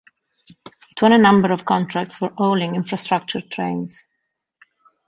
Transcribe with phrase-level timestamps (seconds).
[0.65, 4.03] It won a number of contracts for hauling infrastructure trains.